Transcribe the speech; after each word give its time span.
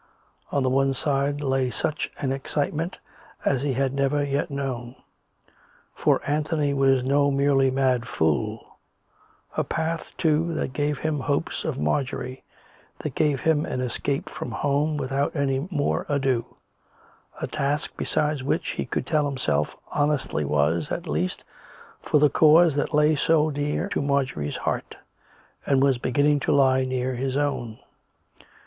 On 0.51 0.63
the 0.63 0.69
one 0.71 0.95
side 0.95 1.41
lay 1.41 1.69
sruch 1.69 2.09
an 2.17 2.31
excitement 2.31 2.97
as 3.45 3.61
he 3.61 3.73
had 3.73 3.93
never 3.93 4.23
yet 4.25 4.49
known— 4.49 4.95
for 5.93 6.23
Anthony 6.27 6.73
was 6.73 7.03
no 7.03 7.29
merely 7.29 7.69
mad 7.69 8.07
fool— 8.07 8.79
a 9.57 9.63
path, 9.63 10.11
too, 10.17 10.55
that 10.55 10.71
112 10.71 10.73
COME 10.73 10.73
RACK! 10.73 10.73
COME 10.73 10.73
ROPE! 10.73 10.73
gave 10.73 10.97
him 10.97 11.19
hopes 11.59 11.63
of 11.63 11.75
Marjorie^ 11.77 12.41
that 13.03 13.13
gave 13.13 13.41
him 13.41 13.63
an 13.67 13.79
escape 13.79 14.27
from 14.27 14.49
home 14.49 14.97
without 14.97 15.35
any 15.35 15.67
more 15.69 16.07
ado, 16.09 16.45
a 17.39 17.45
task 17.45 17.91
besides 17.95 18.41
which 18.41 18.69
he 18.69 18.87
could 18.87 19.05
tell 19.05 19.25
himself 19.25 19.77
honestly 19.91 20.43
was, 20.43 20.91
at 20.91 21.05
least, 21.05 21.43
for 22.01 22.19
the 22.19 22.27
cause 22.31 22.75
that 22.75 22.95
lay 22.95 23.15
so 23.15 23.51
near 23.51 23.87
to 23.89 24.01
Marjorie's 24.01 24.57
heart, 24.57 24.95
and 25.63 25.83
was 25.83 25.99
beginning 25.99 26.39
to 26.39 26.51
lie 26.51 26.83
near 26.85 27.13
his 27.13 27.37
own. 27.37 27.77